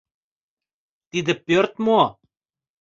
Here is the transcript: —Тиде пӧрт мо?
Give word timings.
—Тиде 1.11 1.33
пӧрт 1.45 1.73
мо? 1.85 2.01